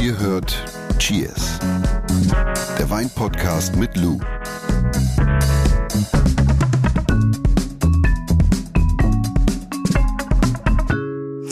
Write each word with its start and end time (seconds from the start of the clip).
Ihr 0.00 0.18
hört 0.18 0.56
Cheers, 0.98 1.58
der 2.78 2.90
Weinpodcast 2.90 3.76
mit 3.76 3.96
Lou. 3.96 4.18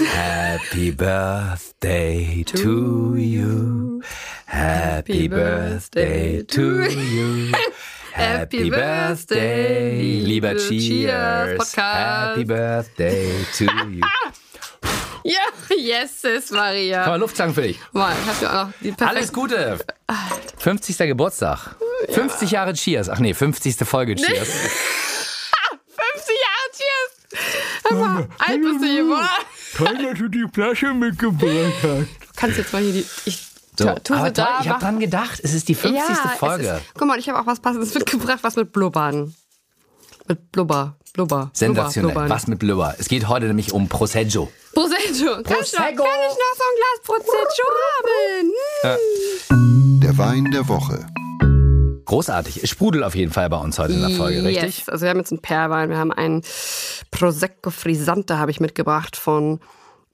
Happy 0.04 0.90
birthday 0.90 2.44
to 2.44 3.15
you. 3.17 4.03
Happy 4.46 5.28
birthday 5.28 6.42
to 6.44 6.85
you. 6.90 7.53
Happy 8.12 8.69
birthday, 8.71 10.21
lieber 10.21 10.54
liebe 10.54 10.60
Cheers. 10.60 10.87
Cheers 10.88 11.58
Podcast. 11.58 11.78
Happy 11.78 12.44
birthday 12.44 13.44
to 13.56 13.64
you. 13.88 14.00
Ja, 15.31 15.76
yes, 15.76 16.24
ist 16.24 16.52
Maria. 16.52 17.05
Komm, 17.05 17.20
Luftzang 17.20 17.52
für 17.55 17.62
dich. 17.62 17.79
Mal, 17.92 18.15
ich 18.23 18.29
hab 18.29 18.42
ja 18.42 18.48
auch 18.48 18.66
noch 18.66 18.73
die 18.80 18.92
perfekte. 18.92 19.07
Alles 19.09 19.33
Gute. 19.33 19.79
50. 20.59 20.97
Geburtstag. 20.98 21.77
50 22.11 22.51
Jahre 22.51 22.73
Cheers. 22.75 23.09
Ach 23.11 23.19
nee, 23.19 23.35
50. 23.35 23.77
Folge 23.87 24.15
Cheers. 24.15 24.49
50 24.49 26.37
Jahre 26.45 26.71
Cheers. 26.77 27.43
Hör 27.91 27.97
mal, 27.99 28.29
alt 28.38 28.61
bist 28.62 28.83
du 28.83 28.97
geworden. 29.05 29.29
Toll, 29.77 29.99
dass 30.11 30.19
du 30.19 30.29
die 30.29 30.47
Flasche 30.52 30.95
mitgebracht 30.95 31.74
hast. 31.83 31.85
Du 31.85 32.07
kannst 32.37 32.59
jetzt 32.59 32.73
mal 32.73 32.83
hier 32.83 32.93
die. 32.93 33.07
Ich 33.27 33.47
So, 33.79 33.85
tu- 33.95 34.01
tu 34.05 34.15
aber 34.15 34.27
sie 34.29 34.33
toll, 34.33 34.45
da. 34.47 34.59
ich 34.60 34.69
habe 34.69 34.69
mach- 34.71 34.79
dran 34.80 34.99
gedacht, 35.01 35.41
es 35.43 35.52
ist 35.55 35.69
die 35.69 35.74
50. 35.74 36.01
ja, 36.09 36.30
es 36.33 36.38
Folge. 36.38 36.66
Ist, 36.69 36.83
guck 36.95 37.07
mal, 37.09 37.19
ich 37.19 37.29
habe 37.29 37.38
auch 37.41 37.47
was 37.47 37.60
Passendes 37.60 37.95
mitgebracht, 37.95 38.38
was 38.43 38.57
mit 38.57 38.73
Blubbern. 38.73 39.35
Mit 40.28 40.52
Blubber. 40.52 40.96
Blubber. 41.14 41.50
Sensationell. 41.55 42.12
Blubber, 42.12 42.28
Was 42.28 42.46
mit 42.46 42.59
Blubber? 42.59 42.95
Es 42.98 43.09
geht 43.09 43.28
heute 43.28 43.46
nämlich 43.46 43.73
um 43.73 43.88
Prosecco. 43.88 44.51
Prosecco. 44.74 44.98
Kann 44.98 45.12
ich, 45.12 45.23
noch, 45.23 45.42
kann 45.42 45.56
ich 45.62 45.73
Prosecco. 45.73 46.04
noch 46.04 46.54
so 46.56 46.64
ein 46.64 46.77
Glas 46.78 47.01
Prosecco 47.04 47.66
haben? 48.84 50.01
Der 50.01 50.18
Wein 50.18 50.51
der 50.52 50.68
Woche. 50.68 51.07
Großartig. 52.04 52.62
Es 52.62 52.70
sprudelt 52.70 53.04
auf 53.04 53.15
jeden 53.15 53.32
Fall 53.32 53.48
bei 53.51 53.57
uns 53.59 53.79
heute 53.79 53.93
in 53.95 54.01
der 54.01 54.10
Folge, 54.10 54.43
richtig? 54.43 54.79
Yes. 54.79 54.88
Also 54.88 55.02
wir 55.02 55.10
haben 55.10 55.18
jetzt 55.18 55.32
einen 55.32 55.43
Perlwein, 55.43 55.90
wir 55.90 55.98
haben 55.98 56.12
einen 56.12 56.42
Prosecco 57.10 57.70
Frisante 57.70 58.38
habe 58.38 58.51
ich 58.51 58.60
mitgebracht 58.60 59.16
von 59.16 59.60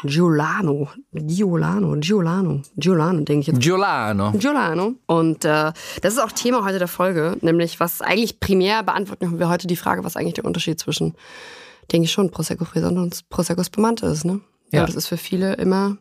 Giuliano. 0.05 0.89
Giuliano, 1.13 1.97
Giuliano, 2.01 2.63
Giuliano, 2.77 3.21
denke 3.23 3.41
ich 3.41 3.47
jetzt. 3.49 3.61
Giuliano. 3.61 4.33
Giuliano. 4.33 4.95
Und 5.07 5.45
äh, 5.45 5.73
das 6.03 6.15
ist 6.15 6.19
auch 6.21 6.33
Thema 6.33 6.65
heute 6.65 6.79
der 6.79 6.89
Folge, 6.89 7.37
nämlich 7.41 7.81
was 7.81 8.01
eigentlich 8.03 8.41
primär 8.41 8.83
beantworten 8.83 9.39
wir 9.39 9.49
heute 9.49 9.67
die 9.67 9.77
Frage, 9.77 10.05
was 10.05 10.17
eigentlich 10.17 10.35
der 10.35 10.45
Unterschied 10.45 10.79
zwischen, 10.79 11.15
denke 11.93 12.05
ich 12.07 12.13
schon, 12.13 12.31
Prosecco 12.31 12.65
Frisante 12.65 13.01
und 13.01 13.29
Prosecco 13.31 13.63
Spumante 13.65 14.07
ist. 14.07 14.25
Ne? 14.25 14.41
Ja. 14.73 14.81
Ja. 14.81 14.87
Das 14.87 14.95
ist 14.95 15.07
für 15.09 15.17
viele 15.17 15.55
immer 15.55 15.97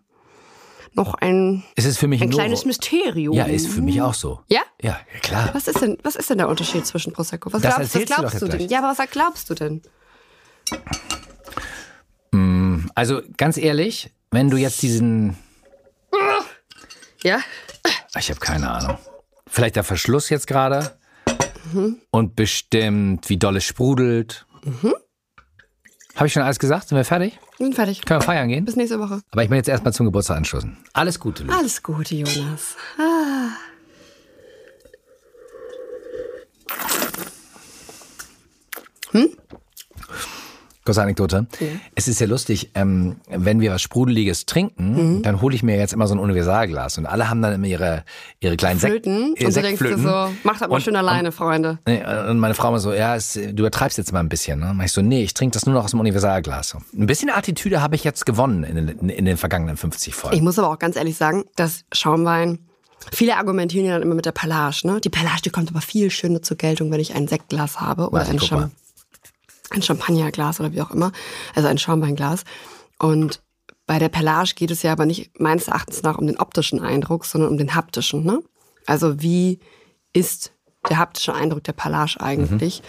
noch 0.96 1.16
ein, 1.16 1.64
Es 1.76 1.86
ist 1.86 1.98
für 1.98 2.08
mich 2.08 2.22
ein 2.22 2.28
ein 2.28 2.32
kleines 2.32 2.60
Novo. 2.60 2.68
Mysterium. 2.68 3.34
Ja, 3.36 3.46
ist 3.46 3.68
für 3.68 3.82
mich 3.82 4.00
auch 4.02 4.14
so. 4.14 4.42
Ja? 4.48 4.62
Ja, 4.82 4.98
klar. 5.24 5.50
Was 5.54 5.68
ist 5.68 5.82
denn, 5.82 5.98
was 6.04 6.16
ist 6.16 6.30
denn 6.30 6.38
der 6.38 6.50
Unterschied 6.50 6.86
zwischen 6.86 7.14
Prosecco? 7.14 7.52
Was 7.52 7.62
Das 7.64 7.76
glaubst, 7.76 7.96
was 7.96 8.02
du 8.02 8.06
glaubst 8.06 8.22
du 8.22 8.46
jetzt 8.46 8.52
denn? 8.54 8.58
gleich. 8.60 8.72
Ja, 8.72 8.80
aber 8.84 8.96
was 8.98 9.10
glaubst 9.10 9.50
du 9.50 9.56
denn? 9.56 9.82
Also 12.96 13.22
ganz 13.38 13.58
ehrlich, 13.58 14.12
wenn 14.32 14.50
du 14.50 14.58
jetzt 14.58 14.82
diesen, 14.82 15.36
Ja? 17.24 17.40
ich 18.18 18.30
habe 18.30 18.40
keine 18.40 18.70
Ahnung, 18.70 18.98
vielleicht 19.48 19.76
der 19.76 19.84
Verschluss 19.84 20.30
jetzt 20.30 20.48
gerade 20.48 20.98
und 22.12 22.36
bestimmt, 22.36 23.30
wie 23.30 23.38
doll 23.38 23.58
es 23.58 23.64
sprudelt. 23.64 24.46
Habe 26.16 26.28
ich 26.28 26.34
schon 26.34 26.44
alles 26.44 26.60
gesagt? 26.60 26.88
Sind 26.90 26.96
wir 26.98 27.06
fertig? 27.06 27.40
Wir 27.58 27.66
sind 27.66 27.74
fertig. 27.76 28.02
Können 28.06 28.22
wir 28.22 28.26
feiern 28.26 28.48
gehen? 28.48 28.66
Bis 28.66 28.76
nächste 28.76 29.00
Woche. 29.00 29.22
Aber 29.32 29.44
ich 29.44 29.50
bin 29.50 29.56
jetzt 29.58 29.68
erstmal 29.70 29.94
zum 29.94 30.06
Geburtstag 30.06 30.38
anschließen. 30.38 30.78
Alles 30.94 31.20
Gute, 31.20 31.44
Lu. 31.44 31.52
Alles 31.54 31.82
Gute, 31.82 32.14
Jonas. 32.16 32.76
Kurze 40.94 41.02
Anekdote. 41.02 41.48
Es 41.96 42.08
ist 42.08 42.20
ja 42.22 42.28
lustig, 42.28 42.70
ähm, 42.76 43.16
wenn 43.30 43.60
wir 43.60 43.72
was 43.72 43.82
Sprudeliges 43.82 44.46
trinken, 44.46 45.24
dann 45.24 45.42
hole 45.42 45.56
ich 45.56 45.64
mir 45.64 45.76
jetzt 45.76 45.92
immer 45.92 46.06
so 46.06 46.14
ein 46.14 46.20
Universalglas 46.20 47.00
und 47.00 47.08
alle 47.08 47.30
haben 47.30 47.42
dann 47.42 47.54
immer 47.54 47.66
ihre, 47.66 48.04
ihre 48.40 48.56
kleinen 48.58 48.80
Flöten. 48.80 49.34
äh, 49.36 49.46
Und 49.48 49.56
du 49.56 49.62
denkst 49.62 49.82
dir 49.82 49.98
so, 49.98 50.30
mach 50.44 50.60
das 50.60 50.70
mal 50.70 50.76
Und- 50.76 50.82
schön 50.84 50.96
alleine, 50.96 51.32
Freunde. 51.32 51.80
Nee, 51.88 52.04
Und 52.30 52.38
meine 52.38 52.54
Frau 52.54 52.70
immer 52.70 52.80
so, 52.80 52.94
ja, 52.94 53.16
es, 53.16 53.34
du 53.34 53.40
übertreibst 53.50 53.98
jetzt 53.98 54.14
mal 54.14 54.20
ein 54.20 54.30
bisschen. 54.30 54.60
Ne? 54.60 54.72
Mach 54.76 54.86
ich 54.86 54.92
so, 54.92 55.02
nee, 55.02 55.24
ich 55.24 55.34
trinke 55.34 55.54
das 55.56 55.66
nur 55.66 55.74
noch 55.74 55.86
aus 55.86 55.92
dem 55.92 56.00
Universalglas. 56.00 56.76
Ein 56.96 57.08
bisschen 57.08 57.30
Attitüde 57.32 57.82
habe 57.82 57.96
ich 57.96 58.04
jetzt 58.04 58.26
gewonnen 58.28 58.64
in 58.64 58.76
den, 58.88 59.10
in 59.10 59.26
den 59.26 59.38
vergangenen 59.38 59.76
50 59.78 60.14
Folgen. 60.14 60.36
Ich 60.36 60.44
muss 60.44 60.60
aber 60.60 60.70
auch 60.70 60.78
ganz 60.80 60.96
ehrlich 60.96 61.18
sagen, 61.18 61.46
dass 61.56 61.86
Schaumwein, 61.92 62.60
viele 63.12 63.36
argumentieren 63.38 63.86
ja 63.88 63.94
dann 63.94 64.04
immer 64.04 64.16
mit 64.16 64.26
der 64.26 64.32
Pallage, 64.32 64.82
ne? 64.86 65.02
Die 65.02 65.10
Pallage, 65.10 65.42
die 65.46 65.50
kommt 65.50 65.70
aber 65.70 65.82
viel 65.82 66.12
schöner 66.12 66.42
zur 66.44 66.58
Geltung, 66.58 66.92
wenn 66.92 67.00
ich 67.00 67.16
ein 67.16 67.28
Sektglas 67.28 67.82
habe 67.82 68.10
oder 68.10 68.28
ein, 68.28 68.38
guck 68.38 68.52
mal. 68.52 68.60
Cham 68.62 68.72
ein 69.70 69.82
Champagnerglas 69.82 70.60
oder 70.60 70.72
wie 70.72 70.82
auch 70.82 70.92
immer. 70.92 71.12
Also 71.56 71.68
ein 71.68 71.78
Schaumweinglas. 71.78 72.44
Und 73.00 73.42
bei 73.86 74.00
der 74.00 74.10
Pellage 74.10 74.54
geht 74.56 74.72
es 74.72 74.84
ja 74.84 74.92
aber 74.92 75.06
nicht 75.06 75.40
meines 75.40 75.68
Erachtens 75.68 76.04
nach 76.04 76.18
um 76.18 76.28
den 76.28 76.38
optischen 76.38 76.80
Eindruck, 76.80 77.26
sondern 77.26 77.50
um 77.50 77.58
den 77.58 77.76
haptischen, 77.76 78.24
ne? 78.24 78.42
Also 78.86 79.22
wie 79.22 79.60
ist 80.14 80.52
der 80.90 80.98
haptische 80.98 81.34
Eindruck 81.34 81.64
der 81.64 81.74
Pallage 81.74 82.18
eigentlich? 82.20 82.82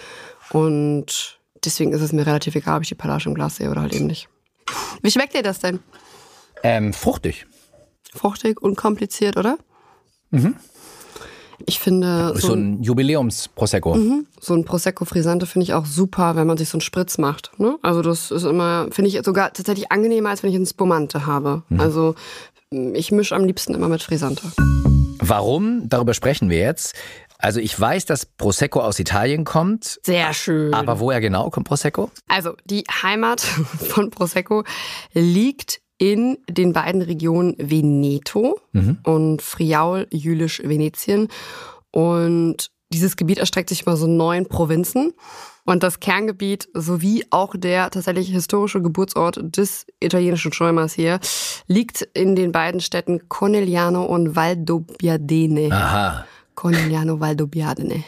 Und 0.50 1.38
deswegen 1.64 1.92
ist 1.92 2.02
es 2.02 2.12
mir 2.12 2.26
relativ 2.26 2.54
egal, 2.54 2.76
ob 2.76 2.82
ich 2.82 2.88
die 2.88 2.94
Pallage 2.94 3.28
im 3.28 3.34
Glas 3.34 3.56
sehe 3.56 3.70
oder 3.70 3.80
halt 3.80 3.94
eben 3.94 4.06
nicht. 4.06 4.28
Wie 5.02 5.10
schmeckt 5.10 5.34
dir 5.34 5.42
das 5.42 5.60
denn? 5.60 5.80
Ähm, 6.62 6.92
fruchtig. 6.92 7.46
fruchtig, 8.14 8.60
unkompliziert, 8.62 9.36
oder? 9.36 9.58
Ich 11.66 11.78
finde, 11.78 12.32
So, 12.36 12.48
so, 12.48 12.52
ein 12.54 12.82
Jubiläums-Prosecco. 12.82 13.96
so 14.40 14.54
ein 14.54 14.64
Prosecco 14.64 15.04
Frisante 15.04 15.46
finde 15.46 15.64
ich 15.64 15.72
auch 15.74 15.86
super, 15.86 16.36
wenn 16.36 16.46
man 16.46 16.56
sich 16.58 16.68
so 16.68 16.76
einen 16.76 16.82
Spritz 16.82 17.16
macht. 17.18 17.52
Ne? 17.58 17.76
Also 17.82 18.02
das 18.02 18.30
ist 18.30 18.44
immer, 18.44 18.88
finde 18.90 19.08
ich 19.10 19.20
sogar 19.24 19.52
tatsächlich 19.52 19.90
angenehmer, 19.90 20.30
als 20.30 20.42
wenn 20.42 20.50
ich 20.50 20.56
einen 20.56 20.66
Spumante 20.66 21.26
habe. 21.26 21.62
Also 21.78 22.14
ich 22.70 23.12
mische 23.12 23.34
am 23.34 23.44
liebsten 23.44 23.74
immer 23.74 23.88
mit 23.88 24.02
Frisante. 24.02 24.42
Warum? 25.20 25.88
Darüber 25.88 26.12
sprechen 26.12 26.50
wir 26.50 26.58
jetzt. 26.58 26.94
Also 27.38 27.60
ich 27.60 27.78
weiß, 27.78 28.06
dass 28.06 28.26
Prosecco 28.26 28.80
aus 28.80 28.98
Italien 28.98 29.44
kommt. 29.44 29.98
Sehr 30.02 30.32
schön. 30.34 30.72
Aber 30.74 30.98
woher 31.00 31.20
genau 31.20 31.50
kommt 31.50 31.66
Prosecco? 31.66 32.10
Also 32.28 32.52
die 32.64 32.84
Heimat 33.02 33.40
von 33.88 34.10
Prosecco 34.10 34.64
liegt 35.12 35.80
in 35.98 36.38
den 36.48 36.72
beiden 36.72 37.02
Regionen 37.02 37.54
Veneto 37.58 38.58
und 39.04 39.42
Friaul, 39.42 40.06
Jülisch, 40.10 40.60
Venetien. 40.64 41.28
Und 41.90 42.70
dieses 42.92 43.16
Gebiet 43.16 43.38
erstreckt 43.38 43.68
sich 43.68 43.82
über 43.82 43.96
so 43.96 44.06
neun 44.06 44.46
Provinzen. 44.46 45.12
Und 45.64 45.82
das 45.82 45.98
Kerngebiet 46.00 46.68
sowie 46.74 47.24
auch 47.30 47.54
der 47.56 47.90
tatsächlich 47.90 48.28
historische 48.28 48.82
Geburtsort 48.82 49.40
des 49.56 49.86
italienischen 49.98 50.52
Schäumers 50.52 50.92
hier 50.92 51.20
liegt 51.66 52.02
in 52.12 52.36
den 52.36 52.52
beiden 52.52 52.80
Städten 52.80 53.28
Conegliano 53.28 54.04
und 54.04 54.36
Valdobbiadene. 54.36 55.72
Aha. 55.72 56.26
Conegliano, 56.54 57.18
Valdobbiadene. 57.18 58.04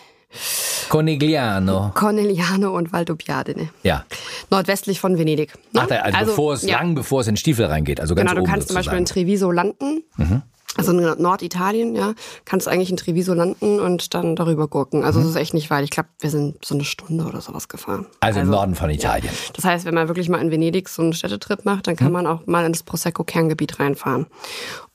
Conegliano. 0.88 1.90
Conegliano 1.94 2.76
und 2.76 2.92
Valdobbiadene. 2.92 3.68
Ja. 3.82 4.04
Nordwestlich 4.50 5.00
von 5.00 5.18
Venedig. 5.18 5.54
ne? 5.72 5.80
Ach, 5.82 5.86
da- 5.86 6.00
also, 6.00 6.30
bevor 6.32 6.54
es 6.54 6.62
ja. 6.62 6.78
lang 6.78 6.94
bevor 6.94 7.20
es 7.20 7.26
in 7.28 7.36
Stiefel 7.36 7.66
reingeht, 7.66 8.00
also 8.00 8.14
ganz 8.14 8.30
Genau, 8.30 8.42
du 8.42 8.50
kannst 8.50 8.68
zum 8.68 8.76
Beispiel 8.76 8.98
in. 8.98 9.04
Treviso 9.04 9.50
landen. 9.50 10.02
Mhm. 10.16 10.42
Also 10.78 10.92
in 10.92 10.98
Norditalien, 11.22 11.94
ja, 11.96 12.12
kannst 12.44 12.68
eigentlich 12.68 12.90
in 12.90 12.98
Treviso 12.98 13.32
landen 13.32 13.80
und 13.80 14.12
dann 14.12 14.36
darüber 14.36 14.68
gurken. 14.68 15.04
Also 15.04 15.20
Mhm. 15.20 15.24
es 15.24 15.30
ist 15.30 15.36
echt 15.36 15.54
nicht 15.54 15.70
weit. 15.70 15.84
Ich 15.84 15.90
glaube, 15.90 16.10
wir 16.18 16.28
sind 16.28 16.62
so 16.62 16.74
eine 16.74 16.84
Stunde 16.84 17.24
oder 17.24 17.40
sowas 17.40 17.68
gefahren. 17.68 18.04
Also 18.20 18.40
im 18.40 18.50
Norden 18.50 18.74
von 18.74 18.90
Italien. 18.90 19.32
Das 19.54 19.64
heißt, 19.64 19.86
wenn 19.86 19.94
man 19.94 20.08
wirklich 20.08 20.28
mal 20.28 20.38
in 20.42 20.50
Venedig 20.50 20.90
so 20.90 21.00
einen 21.00 21.14
Städtetrip 21.14 21.64
macht, 21.64 21.86
dann 21.86 21.94
Mhm. 21.94 21.98
kann 21.98 22.12
man 22.12 22.26
auch 22.26 22.46
mal 22.46 22.66
in 22.66 22.72
das 22.72 22.82
Prosecco-Kerngebiet 22.82 23.80
reinfahren. 23.80 24.26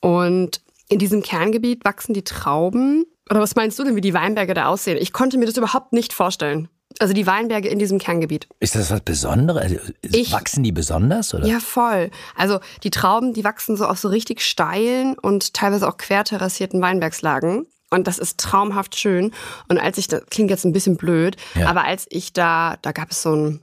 Und 0.02 0.62
in 0.92 1.00
diesem 1.00 1.24
Kerngebiet 1.24 1.84
wachsen 1.86 2.14
die 2.14 2.24
Trauben. 2.24 3.06
Oder 3.30 3.40
was 3.40 3.56
meinst 3.56 3.80
du 3.80 3.84
denn, 3.84 3.96
wie 3.96 4.02
die 4.02 4.14
Weinberge 4.14 4.54
da 4.54 4.66
aussehen? 4.68 4.98
Ich 5.00 5.14
konnte 5.14 5.38
mir 5.38 5.46
das 5.46 5.58
überhaupt 5.58 5.94
nicht 5.94 6.12
vorstellen. 6.14 6.68
Also 7.00 7.14
die 7.14 7.26
Weinberge 7.26 7.70
in 7.70 7.80
diesem 7.80 7.98
Kerngebiet. 8.00 8.48
Ist 8.60 8.76
das 8.76 8.92
was 8.92 9.00
Besonderes? 9.02 9.62
Also, 9.64 9.78
Ich- 10.04 10.34
wachsen 10.34 10.62
die 10.64 10.74
besonders? 10.74 11.34
Oder? 11.34 11.48
Ja, 11.48 11.60
voll. 11.62 12.12
Also 12.36 12.60
die 12.84 12.92
Trauben, 12.92 13.34
die 13.34 13.44
wachsen 13.46 13.78
so 13.78 13.86
auf 13.86 13.98
so 13.98 14.10
richtig 14.10 14.42
steilen 14.42 15.18
und 15.18 15.54
teilweise 15.54 15.88
auch 15.88 15.96
querterrassierten 15.98 16.82
Weinbergslagen. 16.82 17.66
Und 17.90 18.08
das 18.08 18.20
ist 18.20 18.38
traumhaft 18.40 18.98
schön. 18.98 19.32
Und 19.70 19.78
als 19.80 19.98
ich, 19.98 20.08
das 20.10 20.26
klingt 20.30 20.50
jetzt 20.50 20.66
ein 20.66 20.74
bisschen 20.74 20.98
blöd, 20.98 21.38
Ja. 21.56 21.68
aber 21.70 21.86
als 21.86 22.06
ich 22.10 22.34
da, 22.34 22.76
da 22.82 22.92
gab 22.92 23.12
es 23.12 23.22
so 23.22 23.34
ein, 23.36 23.62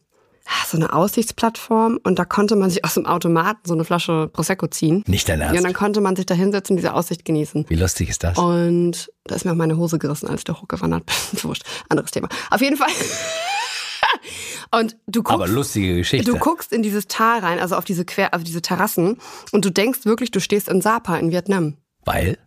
so 0.67 0.77
eine 0.77 0.93
Aussichtsplattform 0.93 1.99
und 2.05 2.19
da 2.19 2.25
konnte 2.25 2.57
man 2.57 2.71
sich 2.71 2.85
aus 2.85 2.95
dem 2.95 3.07
Automaten 3.07 3.61
so 3.65 3.75
eine 3.75 3.85
Flasche 3.85 4.29
Prosecco 4.33 4.67
ziehen. 4.67 5.03
Nicht 5.07 5.29
dein 5.29 5.41
Ja, 5.41 5.47
Ernst. 5.47 5.59
und 5.59 5.65
dann 5.65 5.73
konnte 5.75 6.01
man 6.01 6.17
sich 6.17 6.27
da 6.27 6.35
hinsetzen 6.35 6.75
und 6.75 6.77
diese 6.79 6.95
Aussicht 6.95 7.25
genießen. 7.25 7.65
Wie 7.69 7.75
lustig 7.75 8.09
ist 8.11 8.25
das? 8.25 8.39
Und 8.39 9.11
da 9.25 9.35
ist 9.35 9.45
mir 9.45 9.53
auch 9.53 9.57
meine 9.57 9.77
Hose 9.77 9.99
gerissen, 9.99 10.29
als 10.29 10.41
ich 10.41 10.45
da 10.45 10.55
hochgewandert 10.61 11.05
bin. 11.07 11.15
Wurscht, 11.45 11.65
anderes 11.89 12.11
Thema. 12.11 12.29
Auf 12.51 12.61
jeden 12.61 12.77
Fall. 12.77 12.89
und 14.71 14.97
du 15.07 15.23
guckst, 15.23 15.35
Aber 15.35 15.49
lustige 15.49 15.97
Geschichte. 15.97 16.31
Du 16.31 16.39
guckst 16.39 16.73
in 16.73 16.83
dieses 16.83 17.07
Tal 17.09 17.41
rein, 17.41 17.59
also 17.59 17.77
auf 17.77 17.85
diese 17.85 18.05
Quer, 18.05 18.35
auf 18.35 18.45
diese 18.45 18.63
Terrassen, 18.63 19.19
und 19.53 19.65
du 19.65 19.71
denkst 19.71 20.05
wirklich, 20.05 20.31
du 20.31 20.41
stehst 20.41 20.69
in 20.69 20.81
Sapa 20.81 21.17
in 21.17 21.31
Vietnam. 21.31 21.77
Weil? 22.05 22.39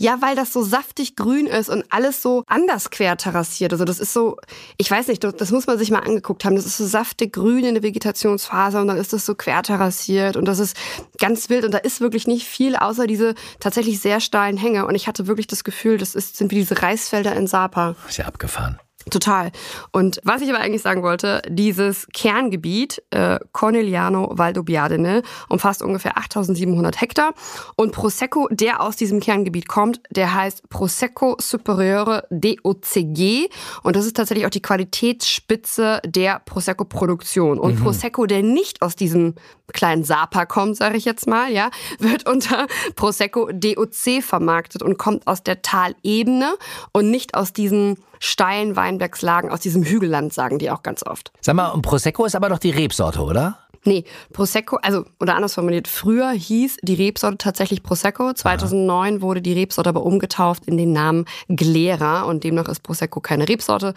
Ja, 0.00 0.22
weil 0.22 0.34
das 0.34 0.50
so 0.54 0.62
saftig 0.62 1.14
grün 1.14 1.46
ist 1.46 1.68
und 1.68 1.84
alles 1.90 2.22
so 2.22 2.42
anders 2.46 2.88
quer 2.88 3.18
terrassiert. 3.18 3.74
Also 3.74 3.84
das 3.84 4.00
ist 4.00 4.14
so, 4.14 4.38
ich 4.78 4.90
weiß 4.90 5.08
nicht, 5.08 5.22
das 5.22 5.50
muss 5.50 5.66
man 5.66 5.76
sich 5.76 5.90
mal 5.90 5.98
angeguckt 5.98 6.42
haben. 6.46 6.56
Das 6.56 6.64
ist 6.64 6.78
so 6.78 6.86
saftig 6.86 7.34
grün 7.34 7.66
in 7.66 7.74
der 7.74 7.82
Vegetationsphase 7.82 8.80
und 8.80 8.88
dann 8.88 8.96
ist 8.96 9.12
das 9.12 9.26
so 9.26 9.34
quer 9.34 9.62
terrassiert 9.62 10.38
und 10.38 10.46
das 10.46 10.58
ist 10.58 10.74
ganz 11.18 11.50
wild 11.50 11.66
und 11.66 11.74
da 11.74 11.78
ist 11.78 12.00
wirklich 12.00 12.26
nicht 12.26 12.46
viel 12.46 12.76
außer 12.76 13.06
diese 13.06 13.34
tatsächlich 13.60 14.00
sehr 14.00 14.20
steilen 14.20 14.56
Hänge. 14.56 14.86
Und 14.86 14.94
ich 14.94 15.06
hatte 15.06 15.26
wirklich 15.26 15.48
das 15.48 15.64
Gefühl, 15.64 15.98
das 15.98 16.14
ist, 16.14 16.38
sind 16.38 16.50
wie 16.50 16.56
diese 16.56 16.80
Reisfelder 16.80 17.36
in 17.36 17.46
Sapa. 17.46 17.94
Ist 18.08 18.16
ja 18.16 18.24
abgefahren. 18.24 18.80
Total. 19.08 19.50
Und 19.92 20.20
was 20.24 20.42
ich 20.42 20.50
aber 20.50 20.58
eigentlich 20.58 20.82
sagen 20.82 21.02
wollte, 21.02 21.40
dieses 21.48 22.06
Kerngebiet 22.12 23.02
äh, 23.10 23.38
Corneliano 23.52 24.32
Valdobbiadene 24.36 25.22
umfasst 25.48 25.82
ungefähr 25.82 26.18
8700 26.18 27.00
Hektar 27.00 27.32
und 27.76 27.92
Prosecco, 27.92 28.48
der 28.50 28.82
aus 28.82 28.96
diesem 28.96 29.20
Kerngebiet 29.20 29.68
kommt, 29.68 30.02
der 30.10 30.34
heißt 30.34 30.68
Prosecco 30.68 31.36
Superiore 31.40 32.24
DOCG 32.30 33.48
und 33.82 33.96
das 33.96 34.04
ist 34.04 34.16
tatsächlich 34.16 34.44
auch 34.44 34.50
die 34.50 34.62
Qualitätsspitze 34.62 36.02
der 36.04 36.40
Prosecco-Produktion. 36.44 37.58
Und 37.58 37.76
mhm. 37.78 37.84
Prosecco, 37.84 38.26
der 38.26 38.42
nicht 38.42 38.82
aus 38.82 38.96
diesem 38.96 39.34
kleinen 39.72 40.04
Sapa 40.04 40.44
kommt, 40.44 40.76
sage 40.76 40.98
ich 40.98 41.06
jetzt 41.06 41.26
mal, 41.26 41.50
ja, 41.50 41.70
wird 41.98 42.28
unter 42.28 42.66
Prosecco 42.96 43.50
DOC 43.50 44.22
vermarktet 44.22 44.82
und 44.82 44.98
kommt 44.98 45.26
aus 45.26 45.42
der 45.42 45.62
Talebene 45.62 46.54
und 46.92 47.10
nicht 47.10 47.34
aus 47.34 47.52
diesen 47.54 47.96
steilen 48.20 48.76
Weinbergslagen 48.76 49.50
aus 49.50 49.60
diesem 49.60 49.82
Hügelland, 49.82 50.32
sagen 50.32 50.58
die 50.60 50.70
auch 50.70 50.84
ganz 50.84 51.04
oft. 51.04 51.32
Sag 51.40 51.56
mal, 51.56 51.70
und 51.70 51.82
Prosecco 51.82 52.24
ist 52.24 52.36
aber 52.36 52.48
doch 52.48 52.58
die 52.58 52.70
Rebsorte, 52.70 53.20
oder? 53.20 53.58
Nee, 53.84 54.04
Prosecco, 54.32 54.76
also, 54.76 55.06
oder 55.20 55.36
anders 55.36 55.54
formuliert, 55.54 55.88
früher 55.88 56.30
hieß 56.30 56.78
die 56.82 56.94
Rebsorte 56.94 57.38
tatsächlich 57.38 57.82
Prosecco. 57.82 58.32
2009 58.34 59.14
Aha. 59.14 59.22
wurde 59.22 59.40
die 59.40 59.54
Rebsorte 59.54 59.88
aber 59.88 60.04
umgetauft 60.04 60.66
in 60.66 60.76
den 60.76 60.92
Namen 60.92 61.24
Glera 61.48 62.22
und 62.22 62.44
demnach 62.44 62.68
ist 62.68 62.82
Prosecco 62.82 63.20
keine 63.20 63.48
Rebsorte, 63.48 63.94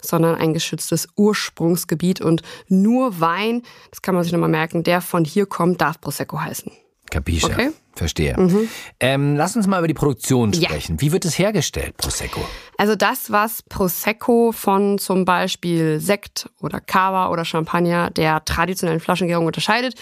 sondern 0.00 0.36
ein 0.36 0.54
geschütztes 0.54 1.08
Ursprungsgebiet 1.16 2.22
und 2.22 2.40
nur 2.68 3.20
Wein, 3.20 3.62
das 3.90 4.00
kann 4.00 4.14
man 4.14 4.24
sich 4.24 4.32
nochmal 4.32 4.48
merken, 4.48 4.82
der 4.82 5.02
von 5.02 5.26
hier 5.26 5.44
kommt, 5.44 5.82
darf 5.82 6.00
Prosecco 6.00 6.40
heißen. 6.40 6.72
Capisce. 7.10 7.44
Okay. 7.44 7.70
Verstehe. 7.98 8.38
Mhm. 8.38 8.68
Ähm, 9.00 9.36
lass 9.36 9.56
uns 9.56 9.66
mal 9.66 9.78
über 9.78 9.88
die 9.88 9.94
Produktion 9.94 10.54
sprechen. 10.54 10.96
Ja. 10.96 11.00
Wie 11.00 11.12
wird 11.12 11.24
es 11.24 11.38
hergestellt, 11.38 11.96
Prosecco? 11.96 12.40
Also 12.76 12.94
das, 12.94 13.32
was 13.32 13.62
Prosecco 13.62 14.52
von 14.52 14.98
zum 14.98 15.24
Beispiel 15.24 15.98
Sekt 15.98 16.48
oder 16.60 16.80
Cava 16.80 17.28
oder 17.30 17.44
Champagner 17.44 18.10
der 18.10 18.44
traditionellen 18.44 19.00
Flaschengärung 19.00 19.46
unterscheidet, 19.46 19.94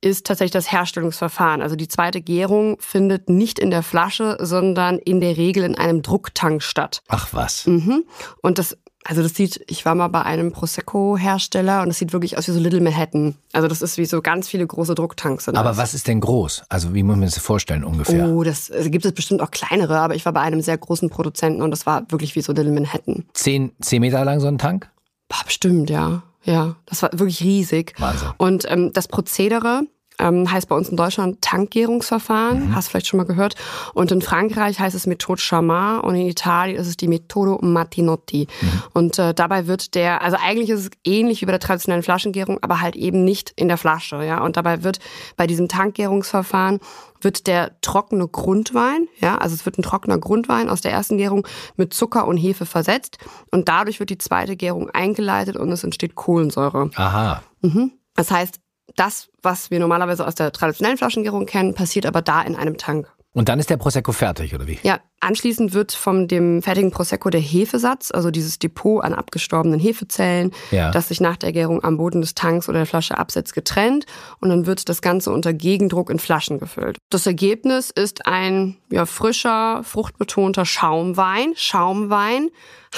ist 0.00 0.26
tatsächlich 0.26 0.52
das 0.52 0.72
Herstellungsverfahren. 0.72 1.60
Also 1.60 1.76
die 1.76 1.88
zweite 1.88 2.22
Gärung 2.22 2.78
findet 2.80 3.28
nicht 3.28 3.58
in 3.58 3.70
der 3.70 3.82
Flasche, 3.82 4.38
sondern 4.40 4.98
in 4.98 5.20
der 5.20 5.36
Regel 5.36 5.62
in 5.62 5.76
einem 5.76 6.00
Drucktank 6.00 6.62
statt. 6.62 7.02
Ach 7.08 7.28
was. 7.32 7.66
Mhm. 7.66 8.04
Und 8.40 8.58
das 8.58 8.78
also 9.04 9.22
das 9.22 9.34
sieht, 9.34 9.62
ich 9.66 9.84
war 9.84 9.94
mal 9.94 10.08
bei 10.08 10.22
einem 10.22 10.52
Prosecco-Hersteller 10.52 11.82
und 11.82 11.88
das 11.88 11.98
sieht 11.98 12.12
wirklich 12.12 12.38
aus 12.38 12.46
wie 12.46 12.52
so 12.52 12.60
Little 12.60 12.80
Manhattan. 12.80 13.34
Also 13.52 13.68
das 13.68 13.82
ist 13.82 13.98
wie 13.98 14.04
so 14.04 14.22
ganz 14.22 14.48
viele 14.48 14.66
große 14.66 14.94
Drucktanks. 14.94 15.48
Aber 15.48 15.62
das. 15.62 15.76
was 15.76 15.94
ist 15.94 16.06
denn 16.06 16.20
groß? 16.20 16.64
Also 16.68 16.94
wie 16.94 17.02
muss 17.02 17.16
man 17.16 17.28
sich 17.28 17.36
das 17.36 17.44
vorstellen 17.44 17.84
ungefähr? 17.84 18.28
Oh, 18.28 18.44
das 18.44 18.70
also 18.70 18.90
gibt 18.90 19.04
es 19.04 19.12
bestimmt 19.12 19.42
auch 19.42 19.50
kleinere, 19.50 19.98
aber 19.98 20.14
ich 20.14 20.24
war 20.24 20.32
bei 20.32 20.40
einem 20.40 20.60
sehr 20.60 20.78
großen 20.78 21.10
Produzenten 21.10 21.62
und 21.62 21.70
das 21.70 21.84
war 21.86 22.04
wirklich 22.10 22.36
wie 22.36 22.42
so 22.42 22.52
Little 22.52 22.72
Manhattan. 22.72 23.24
Zehn, 23.34 23.72
zehn 23.80 24.00
Meter 24.00 24.24
lang 24.24 24.40
so 24.40 24.46
ein 24.46 24.58
Tank? 24.58 24.88
Boah, 25.28 25.44
bestimmt, 25.44 25.90
ja. 25.90 26.22
Ja, 26.44 26.76
das 26.86 27.02
war 27.02 27.10
wirklich 27.12 27.42
riesig. 27.42 27.94
Wahnsinn. 27.98 28.30
Und 28.36 28.70
ähm, 28.70 28.92
das 28.92 29.08
Prozedere 29.08 29.82
ähm, 30.18 30.50
heißt 30.50 30.68
bei 30.68 30.76
uns 30.76 30.88
in 30.88 30.96
Deutschland 30.96 31.40
Tankgärungsverfahren, 31.42 32.68
mhm. 32.68 32.74
hast 32.74 32.88
du 32.88 32.90
vielleicht 32.90 33.06
schon 33.06 33.18
mal 33.18 33.24
gehört. 33.24 33.54
Und 33.94 34.12
in 34.12 34.22
Frankreich 34.22 34.78
heißt 34.78 34.94
es 34.94 35.06
Methode 35.06 35.40
Chamard 35.40 36.04
und 36.04 36.14
in 36.14 36.26
Italien 36.26 36.76
ist 36.76 36.86
es 36.86 36.96
die 36.96 37.08
Methode 37.08 37.58
Martinotti. 37.64 38.46
Mhm. 38.60 38.82
Und 38.92 39.18
äh, 39.18 39.34
dabei 39.34 39.66
wird 39.66 39.94
der, 39.94 40.22
also 40.22 40.36
eigentlich 40.42 40.70
ist 40.70 40.80
es 40.80 40.90
ähnlich 41.04 41.42
wie 41.42 41.46
bei 41.46 41.52
der 41.52 41.60
traditionellen 41.60 42.02
Flaschengärung, 42.02 42.58
aber 42.62 42.80
halt 42.80 42.96
eben 42.96 43.24
nicht 43.24 43.52
in 43.56 43.68
der 43.68 43.78
Flasche, 43.78 44.24
ja. 44.24 44.42
Und 44.42 44.56
dabei 44.56 44.82
wird 44.82 44.98
bei 45.36 45.46
diesem 45.46 45.68
Tankgärungsverfahren 45.68 46.80
wird 47.20 47.46
der 47.46 47.80
trockene 47.82 48.26
Grundwein, 48.26 49.08
ja, 49.20 49.38
also 49.38 49.54
es 49.54 49.64
wird 49.64 49.78
ein 49.78 49.82
trockener 49.82 50.18
Grundwein 50.18 50.68
aus 50.68 50.80
der 50.80 50.90
ersten 50.90 51.18
Gärung 51.18 51.46
mit 51.76 51.94
Zucker 51.94 52.26
und 52.26 52.36
Hefe 52.36 52.66
versetzt 52.66 53.18
und 53.50 53.68
dadurch 53.68 54.00
wird 54.00 54.10
die 54.10 54.18
zweite 54.18 54.56
Gärung 54.56 54.90
eingeleitet 54.90 55.56
und 55.56 55.70
es 55.70 55.84
entsteht 55.84 56.16
Kohlensäure. 56.16 56.90
Aha. 56.96 57.42
Mhm. 57.60 57.92
Das 58.14 58.30
heißt, 58.30 58.60
das, 58.96 59.28
was 59.42 59.70
wir 59.70 59.80
normalerweise 59.80 60.26
aus 60.26 60.34
der 60.34 60.52
traditionellen 60.52 60.98
Flaschengärung 60.98 61.46
kennen, 61.46 61.74
passiert 61.74 62.06
aber 62.06 62.22
da 62.22 62.42
in 62.42 62.56
einem 62.56 62.76
Tank. 62.76 63.12
Und 63.34 63.48
dann 63.48 63.58
ist 63.58 63.70
der 63.70 63.78
Prosecco 63.78 64.12
fertig, 64.12 64.54
oder 64.54 64.66
wie? 64.66 64.78
Ja, 64.82 65.00
anschließend 65.20 65.72
wird 65.72 65.92
von 65.92 66.28
dem 66.28 66.60
fertigen 66.60 66.90
Prosecco 66.90 67.30
der 67.30 67.40
Hefesatz, 67.40 68.10
also 68.10 68.30
dieses 68.30 68.58
Depot 68.58 69.02
an 69.02 69.14
abgestorbenen 69.14 69.80
Hefezellen, 69.80 70.52
ja. 70.70 70.90
das 70.90 71.08
sich 71.08 71.18
nach 71.18 71.38
der 71.38 71.52
Gärung 71.52 71.82
am 71.82 71.96
Boden 71.96 72.20
des 72.20 72.34
Tanks 72.34 72.68
oder 72.68 72.80
der 72.80 72.86
Flasche 72.86 73.16
absetzt, 73.16 73.54
getrennt 73.54 74.04
und 74.40 74.50
dann 74.50 74.66
wird 74.66 74.86
das 74.90 75.00
Ganze 75.00 75.32
unter 75.32 75.54
Gegendruck 75.54 76.10
in 76.10 76.18
Flaschen 76.18 76.58
gefüllt. 76.58 76.98
Das 77.08 77.26
Ergebnis 77.26 77.88
ist 77.88 78.26
ein 78.26 78.76
ja, 78.90 79.06
frischer, 79.06 79.82
fruchtbetonter 79.82 80.66
Schaumwein. 80.66 81.54
Schaumwein 81.56 82.50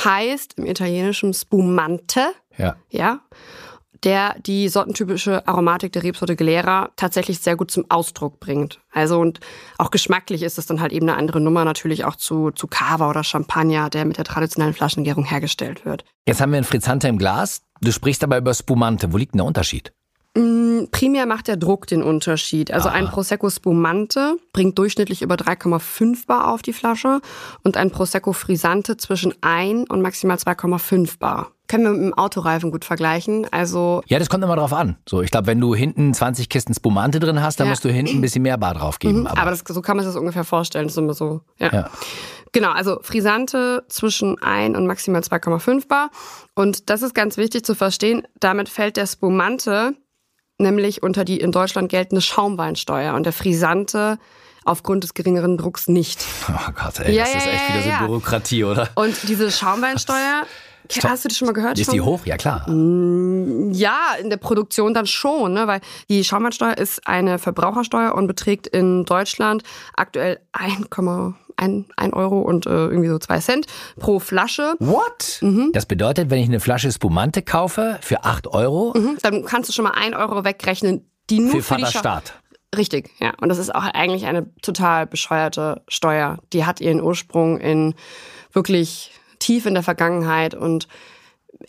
heißt 0.02 0.54
im 0.58 0.66
Italienischen 0.66 1.32
Spumante. 1.32 2.22
Ja. 2.58 2.74
Ja 2.90 3.20
der 4.04 4.36
die 4.40 4.68
sortentypische 4.68 5.46
Aromatik 5.48 5.92
der 5.92 6.02
Rebsorte 6.02 6.36
Galera 6.36 6.90
tatsächlich 6.96 7.38
sehr 7.40 7.56
gut 7.56 7.70
zum 7.70 7.86
Ausdruck 7.88 8.38
bringt. 8.38 8.80
Also 8.92 9.18
und 9.18 9.40
auch 9.78 9.90
geschmacklich 9.90 10.42
ist 10.42 10.58
es 10.58 10.66
dann 10.66 10.80
halt 10.80 10.92
eben 10.92 11.08
eine 11.08 11.18
andere 11.18 11.40
Nummer 11.40 11.64
natürlich 11.64 12.04
auch 12.04 12.16
zu, 12.16 12.50
zu 12.50 12.66
Cava 12.66 13.08
oder 13.10 13.24
Champagner, 13.24 13.90
der 13.90 14.04
mit 14.04 14.18
der 14.18 14.24
traditionellen 14.24 14.74
Flaschengärung 14.74 15.24
hergestellt 15.24 15.84
wird. 15.84 16.04
Jetzt 16.26 16.40
haben 16.40 16.52
wir 16.52 16.58
einen 16.58 16.64
Frizzante 16.64 17.08
im 17.08 17.18
Glas. 17.18 17.62
Du 17.80 17.92
sprichst 17.92 18.22
aber 18.22 18.38
über 18.38 18.54
Spumante. 18.54 19.12
Wo 19.12 19.16
liegt 19.16 19.34
denn 19.34 19.38
der 19.38 19.46
Unterschied? 19.46 19.92
Mm, 20.36 20.86
primär 20.90 21.26
macht 21.26 21.46
der 21.46 21.56
Druck 21.56 21.86
den 21.86 22.02
Unterschied. 22.02 22.72
Also 22.72 22.88
Aha. 22.88 22.96
ein 22.96 23.06
Prosecco 23.06 23.48
Spumante 23.50 24.36
bringt 24.52 24.78
durchschnittlich 24.78 25.22
über 25.22 25.36
3,5 25.36 26.26
Bar 26.26 26.52
auf 26.52 26.62
die 26.62 26.72
Flasche 26.72 27.20
und 27.62 27.76
ein 27.76 27.90
Prosecco 27.90 28.32
Frisante 28.32 28.96
zwischen 28.96 29.32
1 29.42 29.88
und 29.88 30.02
maximal 30.02 30.36
2,5 30.36 31.18
Bar. 31.18 31.52
Können 31.68 31.84
wir 31.84 31.90
mit 31.92 32.02
dem 32.02 32.14
Autoreifen 32.14 32.72
gut 32.72 32.84
vergleichen. 32.84 33.46
Also 33.52 34.02
ja, 34.06 34.18
das 34.18 34.28
kommt 34.28 34.42
immer 34.42 34.56
drauf 34.56 34.72
an. 34.72 34.96
So, 35.08 35.22
ich 35.22 35.30
glaube, 35.30 35.46
wenn 35.46 35.60
du 35.60 35.74
hinten 35.74 36.12
20 36.12 36.48
Kisten 36.48 36.74
Spumante 36.74 37.20
drin 37.20 37.40
hast, 37.40 37.60
dann 37.60 37.68
ja. 37.68 37.70
musst 37.70 37.84
du 37.84 37.90
hinten 37.90 38.18
ein 38.18 38.20
bisschen 38.20 38.42
mehr 38.42 38.58
Bar 38.58 38.74
drauf 38.74 38.98
geben. 38.98 39.20
Mhm, 39.20 39.26
aber, 39.28 39.40
aber 39.40 39.50
das, 39.52 39.62
so 39.66 39.80
kann 39.82 39.96
man 39.96 40.04
sich 40.04 40.12
das 40.12 40.20
ungefähr 40.20 40.44
vorstellen. 40.44 40.86
Das 40.86 40.94
ist 40.94 40.98
immer 40.98 41.14
so. 41.14 41.42
Ja. 41.58 41.72
ja. 41.72 41.90
Genau, 42.52 42.70
also 42.70 42.98
Frisante 43.02 43.84
zwischen 43.88 44.40
1 44.40 44.76
und 44.76 44.86
maximal 44.86 45.22
2,5 45.22 45.88
Bar. 45.88 46.10
Und 46.54 46.90
das 46.90 47.02
ist 47.02 47.14
ganz 47.14 47.36
wichtig 47.36 47.64
zu 47.64 47.74
verstehen. 47.74 48.26
Damit 48.38 48.68
fällt 48.68 48.96
der 48.96 49.06
Spumante 49.06 49.94
nämlich 50.58 51.02
unter 51.02 51.24
die 51.24 51.38
in 51.38 51.52
Deutschland 51.52 51.88
geltende 51.88 52.20
Schaumweinsteuer 52.20 53.14
und 53.14 53.24
der 53.24 53.32
Frisante 53.32 54.18
aufgrund 54.64 55.04
des 55.04 55.14
geringeren 55.14 55.58
Drucks 55.58 55.88
nicht. 55.88 56.24
Oh 56.48 56.72
Gott, 56.74 57.00
ey, 57.00 57.14
ja, 57.14 57.24
das 57.24 57.32
ja, 57.32 57.38
ist 57.38 57.46
echt 57.46 57.86
wieder 57.86 57.98
so 57.98 58.06
Bürokratie, 58.06 58.64
oder? 58.64 58.88
Und 58.94 59.28
diese 59.28 59.50
Schaumweinsteuer, 59.52 60.44
hast 61.02 61.24
du 61.24 61.28
das 61.28 61.36
schon 61.36 61.46
mal 61.46 61.52
gehört? 61.52 61.78
Ist 61.78 61.92
die 61.92 62.00
hoch? 62.00 62.24
Ja, 62.24 62.36
klar. 62.36 62.68
Mm, 62.68 63.72
ja, 63.72 64.14
in 64.20 64.30
der 64.30 64.36
Produktion 64.36 64.94
dann 64.94 65.06
schon, 65.06 65.52
ne? 65.52 65.66
weil 65.66 65.80
die 66.08 66.24
Schaumweinsteuer 66.24 66.76
ist 66.78 67.06
eine 67.06 67.38
Verbrauchersteuer 67.38 68.14
und 68.14 68.26
beträgt 68.26 68.66
in 68.66 69.04
Deutschland 69.04 69.62
aktuell 69.96 70.40
1, 70.52 70.88
ein, 71.56 71.86
ein 71.96 72.12
Euro 72.12 72.40
und 72.40 72.66
äh, 72.66 72.70
irgendwie 72.70 73.08
so 73.08 73.18
zwei 73.18 73.38
Cent 73.38 73.66
pro 73.98 74.18
Flasche. 74.18 74.74
What? 74.78 75.38
Mhm. 75.40 75.70
Das 75.72 75.86
bedeutet, 75.86 76.30
wenn 76.30 76.38
ich 76.38 76.48
eine 76.48 76.60
Flasche 76.60 76.90
Spumante 76.90 77.42
kaufe 77.42 77.98
für 78.00 78.24
acht 78.24 78.46
Euro? 78.46 78.92
Mhm. 78.96 79.18
Dann 79.22 79.44
kannst 79.44 79.68
du 79.68 79.72
schon 79.72 79.84
mal 79.84 79.94
ein 79.94 80.14
Euro 80.14 80.44
wegrechnen, 80.44 81.10
die 81.30 81.40
nur 81.40 81.62
für, 81.62 81.62
für 81.62 81.76
die 81.76 81.86
Staat. 81.86 82.34
Richtig, 82.76 83.10
ja. 83.20 83.32
Und 83.40 83.48
das 83.48 83.58
ist 83.58 83.74
auch 83.74 83.84
eigentlich 83.84 84.26
eine 84.26 84.52
total 84.60 85.06
bescheuerte 85.06 85.82
Steuer. 85.88 86.38
Die 86.52 86.64
hat 86.64 86.80
ihren 86.80 87.00
Ursprung 87.00 87.58
in 87.58 87.94
wirklich 88.52 89.12
tief 89.38 89.66
in 89.66 89.74
der 89.74 89.82
Vergangenheit 89.82 90.54
und 90.54 90.88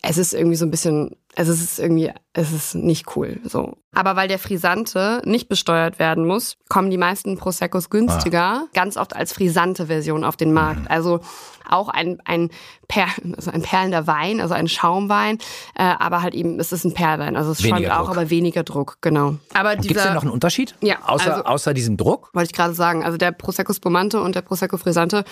es 0.02 0.18
ist 0.18 0.34
irgendwie 0.34 0.56
so 0.56 0.66
ein 0.66 0.70
bisschen, 0.70 1.16
also 1.36 1.52
es 1.52 1.62
ist 1.62 1.78
irgendwie, 1.78 2.12
es 2.36 2.52
ist 2.52 2.74
nicht 2.74 3.16
cool, 3.16 3.40
so. 3.44 3.78
Aber 3.94 4.14
weil 4.14 4.28
der 4.28 4.38
Frisante 4.38 5.22
nicht 5.24 5.48
besteuert 5.48 5.98
werden 5.98 6.26
muss, 6.26 6.58
kommen 6.68 6.90
die 6.90 6.98
meisten 6.98 7.38
Proseccos 7.38 7.88
günstiger, 7.88 8.64
ah. 8.64 8.68
ganz 8.74 8.98
oft 8.98 9.16
als 9.16 9.32
frisante 9.32 9.86
Version 9.86 10.22
auf 10.22 10.36
den 10.36 10.52
Markt. 10.52 10.82
Mhm. 10.82 10.88
Also 10.88 11.20
auch 11.68 11.88
ein, 11.88 12.18
ein, 12.24 12.50
per, 12.88 13.06
also 13.36 13.50
ein 13.50 13.62
perlender 13.62 14.06
Wein, 14.06 14.40
also 14.40 14.54
ein 14.54 14.68
Schaumwein, 14.68 15.38
äh, 15.74 15.82
aber 15.82 16.22
halt 16.22 16.34
eben, 16.34 16.60
es 16.60 16.72
ist 16.72 16.84
ein 16.84 16.94
Perlwein. 16.94 17.36
Also 17.36 17.52
es 17.52 17.62
schäumt 17.62 17.90
auch, 17.90 18.08
aber 18.10 18.30
weniger 18.30 18.62
Druck, 18.62 18.98
genau. 19.00 19.36
Gibt 19.80 19.96
es 19.96 20.02
denn 20.02 20.14
noch 20.14 20.22
einen 20.22 20.30
Unterschied? 20.30 20.74
Ja. 20.82 20.96
Außer, 21.06 21.32
also, 21.32 21.44
außer 21.44 21.74
diesem 21.74 21.96
Druck? 21.96 22.30
Wollte 22.34 22.50
ich 22.50 22.56
gerade 22.56 22.74
sagen. 22.74 23.02
Also 23.02 23.16
der 23.18 23.32
Prosecco 23.32 23.72
Spumante 23.72 24.20
und 24.20 24.34
der 24.34 24.42
Prosecco 24.42 24.76
Frisante, 24.76 25.24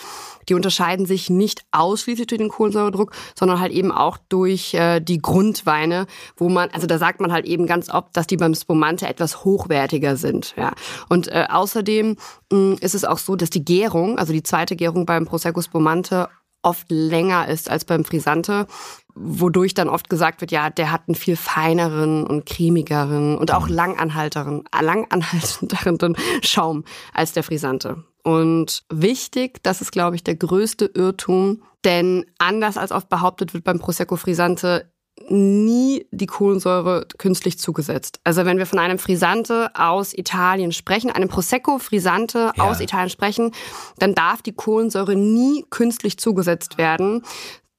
die 0.48 0.54
unterscheiden 0.54 1.06
sich 1.06 1.30
nicht 1.30 1.64
ausschließlich 1.70 2.26
durch 2.26 2.38
den 2.38 2.48
Kohlensäuredruck, 2.48 3.12
sondern 3.38 3.60
halt 3.60 3.72
eben 3.72 3.92
auch 3.92 4.18
durch 4.28 4.74
äh, 4.74 5.00
die 5.00 5.18
Grundweine, 5.18 6.06
wo 6.36 6.48
man, 6.48 6.70
also 6.70 6.86
da 6.94 6.98
sagt 6.98 7.20
man 7.20 7.32
halt 7.32 7.44
eben 7.44 7.66
ganz 7.66 7.90
oft, 7.90 8.16
dass 8.16 8.28
die 8.28 8.36
beim 8.36 8.54
Spumante 8.54 9.08
etwas 9.08 9.44
hochwertiger 9.44 10.16
sind. 10.16 10.54
Ja. 10.56 10.72
Und 11.08 11.26
äh, 11.26 11.46
außerdem 11.50 12.16
mh, 12.52 12.58
mm, 12.58 12.76
ist 12.80 12.94
es 12.94 13.04
auch 13.04 13.18
so, 13.18 13.34
dass 13.34 13.50
die 13.50 13.64
Gärung, 13.64 14.16
also 14.16 14.32
die 14.32 14.44
zweite 14.44 14.76
Gärung 14.76 15.04
beim 15.04 15.26
Prosecco 15.26 15.60
Spumante, 15.60 16.28
oft 16.62 16.86
länger 16.88 17.48
ist 17.48 17.68
als 17.68 17.84
beim 17.84 18.04
Frisante, 18.04 18.68
wodurch 19.16 19.74
dann 19.74 19.88
oft 19.88 20.08
gesagt 20.08 20.40
wird, 20.40 20.52
ja, 20.52 20.70
der 20.70 20.92
hat 20.92 21.02
einen 21.08 21.16
viel 21.16 21.36
feineren 21.36 22.24
und 22.24 22.46
cremigeren 22.46 23.36
und 23.36 23.52
auch 23.52 23.68
langanhalteren, 23.68 24.62
langanhaltenderen 24.72 26.16
Schaum 26.42 26.84
als 27.12 27.32
der 27.32 27.42
Frisante. 27.42 28.04
Und 28.22 28.84
wichtig, 28.88 29.62
das 29.64 29.80
ist, 29.80 29.90
glaube 29.90 30.14
ich, 30.14 30.22
der 30.22 30.36
größte 30.36 30.86
Irrtum, 30.94 31.62
denn 31.84 32.24
anders 32.38 32.78
als 32.78 32.92
oft 32.92 33.08
behauptet 33.08 33.52
wird 33.52 33.64
beim 33.64 33.80
Prosecco 33.80 34.16
Frisante 34.16 34.93
nie 35.28 36.06
die 36.10 36.26
Kohlensäure 36.26 37.06
künstlich 37.18 37.58
zugesetzt. 37.58 38.20
Also 38.24 38.44
wenn 38.44 38.58
wir 38.58 38.66
von 38.66 38.78
einem 38.78 38.98
Frisante 38.98 39.70
aus 39.74 40.12
Italien 40.12 40.72
sprechen, 40.72 41.10
einem 41.10 41.28
Prosecco 41.28 41.78
Frisante 41.78 42.52
ja. 42.56 42.64
aus 42.64 42.80
Italien 42.80 43.10
sprechen, 43.10 43.52
dann 43.98 44.14
darf 44.14 44.42
die 44.42 44.52
Kohlensäure 44.52 45.14
nie 45.16 45.64
künstlich 45.70 46.18
zugesetzt 46.18 46.78
werden, 46.78 47.22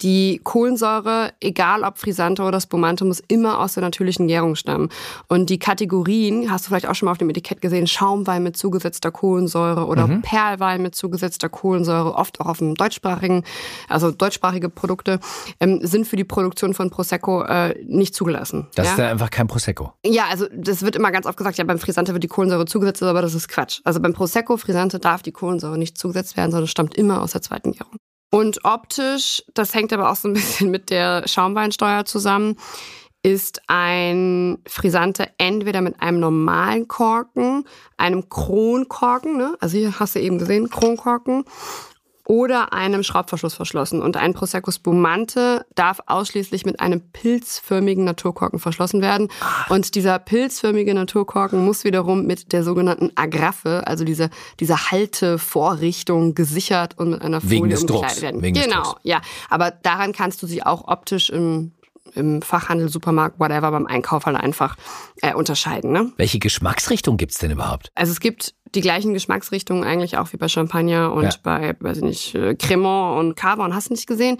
die 0.01 0.41
Kohlensäure, 0.43 1.31
egal 1.39 1.83
ob 1.83 1.97
Frisante 1.97 2.43
oder 2.43 2.59
Spumante, 2.59 3.05
muss 3.05 3.21
immer 3.27 3.59
aus 3.59 3.73
der 3.73 3.83
natürlichen 3.83 4.27
Gärung 4.27 4.55
stammen. 4.55 4.89
Und 5.27 5.49
die 5.49 5.57
Kategorien, 5.57 6.51
hast 6.51 6.65
du 6.65 6.69
vielleicht 6.69 6.87
auch 6.87 6.95
schon 6.95 7.05
mal 7.05 7.13
auf 7.13 7.17
dem 7.17 7.29
Etikett 7.29 7.61
gesehen, 7.61 7.87
Schaumwein 7.87 8.43
mit 8.43 8.57
zugesetzter 8.57 9.11
Kohlensäure 9.11 9.85
oder 9.85 10.07
mhm. 10.07 10.21
Perlwein 10.21 10.81
mit 10.81 10.95
zugesetzter 10.95 11.47
Kohlensäure, 11.47 12.15
oft 12.15 12.41
auch 12.41 12.47
auf 12.47 12.57
dem 12.57 12.75
deutschsprachigen, 12.75 13.43
also 13.87 14.11
deutschsprachige 14.11 14.69
Produkte, 14.69 15.19
ähm, 15.61 15.79
sind 15.81 16.07
für 16.07 16.17
die 16.17 16.25
Produktion 16.25 16.73
von 16.73 16.89
Prosecco 16.89 17.43
äh, 17.43 17.75
nicht 17.85 18.15
zugelassen. 18.15 18.67
Das 18.75 18.87
ja? 18.87 18.91
ist 18.91 18.99
ja 18.99 19.09
einfach 19.09 19.29
kein 19.29 19.47
Prosecco. 19.47 19.93
Ja, 20.05 20.25
also 20.29 20.45
das 20.53 20.81
wird 20.81 20.97
immer 20.97 21.11
ganz 21.11 21.25
oft 21.25 21.37
gesagt, 21.37 21.57
ja, 21.57 21.63
beim 21.63 21.79
Frisante 21.79 22.11
wird 22.11 22.23
die 22.23 22.27
Kohlensäure 22.27 22.65
zugesetzt, 22.65 23.01
aber 23.01 23.21
das 23.21 23.33
ist 23.33 23.47
Quatsch. 23.47 23.79
Also 23.85 24.01
beim 24.01 24.13
Prosecco 24.13 24.57
Frisante 24.57 24.99
darf 24.99 25.21
die 25.21 25.31
Kohlensäure 25.31 25.77
nicht 25.77 25.97
zugesetzt 25.97 26.35
werden, 26.35 26.51
sondern 26.51 26.67
stammt 26.67 26.95
immer 26.95 27.21
aus 27.21 27.31
der 27.31 27.41
zweiten 27.41 27.71
Gärung. 27.71 27.95
Und 28.35 28.65
optisch, 28.65 29.41
das 29.53 29.73
hängt 29.73 29.93
aber 29.93 30.11
auch 30.11 30.17
so 30.17 30.27
ein 30.27 30.33
bisschen 30.33 30.69
mit 30.69 30.89
der 30.89 31.25
Schaumweinsteuer 31.25 32.03
zusammen, 32.03 32.57
ist 33.23 33.61
ein 33.67 34.57
Frisante 34.67 35.29
entweder 35.37 35.79
mit 35.79 36.01
einem 36.01 36.19
normalen 36.19 36.89
Korken, 36.89 37.63
einem 37.95 38.27
Kronkorken, 38.27 39.37
ne? 39.37 39.55
also 39.61 39.77
hier 39.77 40.01
hast 40.01 40.15
du 40.15 40.19
eben 40.19 40.37
gesehen, 40.37 40.69
Kronkorken, 40.69 41.45
oder 42.25 42.73
einem 42.73 43.03
Schraubverschluss 43.03 43.53
verschlossen. 43.53 44.01
Und 44.01 44.17
ein 44.17 44.33
Prosecco 44.33 44.71
Spumante 44.71 45.65
darf 45.75 45.99
ausschließlich 46.07 46.65
mit 46.65 46.79
einem 46.79 47.01
pilzförmigen 47.11 48.03
Naturkorken 48.03 48.59
verschlossen 48.59 49.01
werden. 49.01 49.29
Und 49.69 49.95
dieser 49.95 50.19
pilzförmige 50.19 50.93
Naturkorken 50.93 51.63
muss 51.63 51.83
wiederum 51.83 52.25
mit 52.25 52.51
der 52.51 52.63
sogenannten 52.63 53.11
Agraffe, 53.15 53.83
also 53.85 54.03
dieser, 54.03 54.29
dieser 54.59 54.91
Haltevorrichtung, 54.91 56.33
gesichert 56.35 56.97
und 56.97 57.11
mit 57.11 57.21
einer 57.21 57.41
Folie 57.41 57.55
Wegen 57.55 57.69
des 57.69 57.85
Drucks. 57.85 58.21
werden. 58.21 58.41
Wegen 58.41 58.59
genau, 58.59 58.79
des 58.79 58.87
Drucks. 58.89 59.01
ja. 59.03 59.21
Aber 59.49 59.71
daran 59.71 60.11
kannst 60.11 60.41
du 60.41 60.47
sie 60.47 60.63
auch 60.63 60.87
optisch 60.87 61.29
im 61.29 61.71
im 62.13 62.41
Fachhandel, 62.41 62.87
Supermarkt, 62.87 63.39
whatever, 63.39 63.71
beim 63.71 63.87
Einkauf 63.87 64.25
halt 64.25 64.37
einfach 64.37 64.77
äh, 65.21 65.33
unterscheiden. 65.33 65.91
Ne? 65.91 66.11
Welche 66.17 66.39
Geschmacksrichtung 66.39 67.17
gibt's 67.17 67.39
denn 67.39 67.51
überhaupt? 67.51 67.91
Also 67.95 68.11
es 68.11 68.19
gibt 68.19 68.53
die 68.75 68.81
gleichen 68.81 69.13
Geschmacksrichtungen 69.13 69.83
eigentlich 69.83 70.17
auch 70.17 70.33
wie 70.33 70.37
bei 70.37 70.47
Champagner 70.47 71.13
und 71.13 71.23
ja. 71.23 71.31
bei, 71.43 71.75
weiß 71.79 71.97
ich 71.97 72.03
nicht, 72.03 72.35
äh, 72.35 72.55
Cremant 72.55 73.19
und 73.19 73.35
Cava 73.35 73.65
und 73.65 73.73
hast 73.73 73.89
nicht 73.89 74.07
gesehen. 74.07 74.37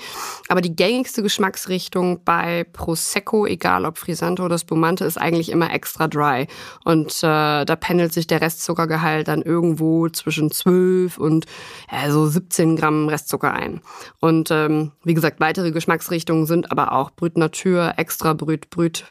Aber 0.50 0.62
die 0.62 0.75
gängigste 0.75 1.24
Geschmacksrichtung 1.24 2.24
bei 2.24 2.65
Prosecco, 2.65 3.46
egal 3.46 3.86
ob 3.86 3.98
Frisante 3.98 4.44
oder 4.44 4.58
Spumante, 4.58 5.06
ist 5.06 5.18
eigentlich 5.18 5.50
immer 5.50 5.74
extra 5.74 6.08
dry. 6.08 6.48
Und 6.84 7.12
äh, 7.24 7.65
da 7.65 7.75
pendelt 7.75 8.13
sich 8.13 8.27
der 8.27 8.42
Restzuckergehalt 8.42 9.27
dann 9.27 9.42
irgendwo 9.42 10.10
zwischen 10.10 10.51
12 10.51 11.18
und 11.18 11.46
ja, 11.92 12.12
so 12.12 12.27
17 12.27 12.75
Gramm 12.75 13.08
Restzucker 13.08 13.54
ein. 13.54 13.82
Und 14.20 14.51
ähm, 14.51 14.92
wie 15.04 15.13
gesagt, 15.13 15.39
weitere 15.39 15.72
Geschmacksrichtungen 15.72 16.46
sind 16.46 16.72
aber 16.72 16.92
auch 16.92 17.12
Brüt 17.12 17.38
Natur, 17.38 17.94
Extra 17.98 18.34
Brüt, 18.34 18.70
Brüt 18.70 19.06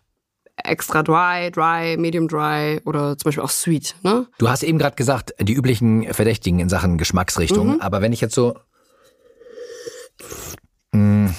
extra 0.56 1.02
dry, 1.02 1.50
dry, 1.50 1.96
medium 1.96 2.28
dry 2.28 2.80
oder 2.84 3.18
zum 3.18 3.28
Beispiel 3.28 3.42
auch 3.42 3.50
sweet. 3.50 3.96
Ne? 4.02 4.26
Du 4.38 4.48
hast 4.48 4.62
eben 4.62 4.78
gerade 4.78 4.96
gesagt, 4.96 5.34
die 5.40 5.52
üblichen 5.52 6.12
Verdächtigen 6.12 6.60
in 6.60 6.68
Sachen 6.68 6.98
Geschmacksrichtung. 6.98 7.74
Mhm. 7.74 7.80
Aber 7.80 8.02
wenn 8.02 8.12
ich 8.12 8.20
jetzt 8.20 8.34
so 8.34 8.54
mh, 10.92 11.28
mm, 11.28 11.34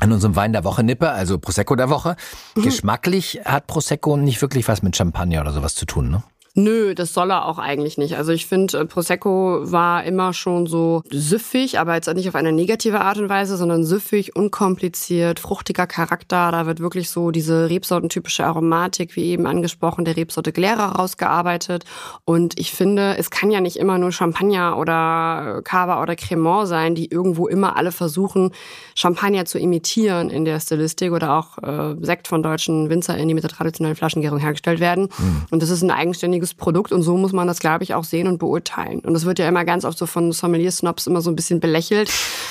an 0.00 0.12
unserem 0.12 0.36
Wein 0.36 0.52
der 0.52 0.64
Woche 0.64 0.82
nippe, 0.82 1.10
also 1.10 1.38
Prosecco 1.38 1.76
der 1.76 1.88
Woche, 1.88 2.16
mhm. 2.54 2.62
geschmacklich 2.62 3.40
hat 3.44 3.66
Prosecco 3.66 4.16
nicht 4.16 4.42
wirklich 4.42 4.68
was 4.68 4.82
mit 4.82 4.96
Champagner 4.96 5.40
oder 5.40 5.52
sowas 5.52 5.74
zu 5.74 5.86
tun, 5.86 6.10
ne? 6.10 6.22
Nö, 6.54 6.94
das 6.94 7.14
soll 7.14 7.30
er 7.30 7.46
auch 7.46 7.58
eigentlich 7.58 7.96
nicht. 7.96 8.16
Also 8.16 8.32
ich 8.32 8.44
finde, 8.44 8.78
äh, 8.78 8.84
Prosecco 8.84 9.60
war 9.72 10.04
immer 10.04 10.34
schon 10.34 10.66
so 10.66 11.02
süffig, 11.10 11.78
aber 11.78 11.94
jetzt 11.94 12.12
nicht 12.12 12.28
auf 12.28 12.34
eine 12.34 12.52
negative 12.52 13.00
Art 13.00 13.16
und 13.16 13.30
Weise, 13.30 13.56
sondern 13.56 13.84
süffig, 13.84 14.36
unkompliziert, 14.36 15.40
fruchtiger 15.40 15.86
Charakter. 15.86 16.50
Da 16.52 16.66
wird 16.66 16.80
wirklich 16.80 17.08
so 17.08 17.30
diese 17.30 17.70
Rebsortentypische 17.70 18.44
Aromatik, 18.44 19.16
wie 19.16 19.30
eben 19.30 19.46
angesprochen, 19.46 20.04
der 20.04 20.18
Rebsorte 20.18 20.52
Glera 20.52 20.88
rausgearbeitet. 20.88 21.84
Und 22.26 22.58
ich 22.58 22.72
finde, 22.72 23.16
es 23.16 23.30
kann 23.30 23.50
ja 23.50 23.62
nicht 23.62 23.78
immer 23.78 23.96
nur 23.96 24.12
Champagner 24.12 24.76
oder 24.76 25.62
Cava 25.64 26.02
oder 26.02 26.16
Cremant 26.16 26.68
sein, 26.68 26.94
die 26.94 27.10
irgendwo 27.10 27.48
immer 27.48 27.76
alle 27.76 27.92
versuchen, 27.92 28.50
Champagner 28.94 29.46
zu 29.46 29.58
imitieren 29.58 30.28
in 30.28 30.44
der 30.44 30.60
Stilistik 30.60 31.12
oder 31.12 31.38
auch 31.38 31.56
äh, 31.62 31.96
Sekt 32.02 32.28
von 32.28 32.42
deutschen 32.42 32.90
WinzerInnen, 32.90 33.28
die 33.28 33.34
mit 33.34 33.44
der 33.44 33.50
traditionellen 33.50 33.96
Flaschengärung 33.96 34.38
hergestellt 34.38 34.80
werden. 34.80 35.08
Mhm. 35.16 35.46
Und 35.50 35.62
das 35.62 35.70
ist 35.70 35.80
ein 35.80 35.90
eigenständiges 35.90 36.41
hochwertiges 36.42 36.54
Produkt 36.54 36.92
und 36.92 37.02
so 37.02 37.16
muss 37.16 37.32
man 37.32 37.46
das, 37.46 37.60
glaube 37.60 37.84
ich, 37.84 37.94
auch 37.94 38.04
sehen 38.04 38.26
und 38.26 38.38
beurteilen. 38.38 39.00
Und 39.00 39.14
das 39.14 39.24
wird 39.24 39.38
ja 39.38 39.48
immer 39.48 39.64
ganz 39.64 39.84
oft 39.84 39.96
so 39.96 40.06
von 40.06 40.32
Sommelier-Snobs 40.32 41.06
immer 41.06 41.20
so 41.20 41.30
ein 41.30 41.36
bisschen 41.36 41.60
belächelt. 41.60 42.10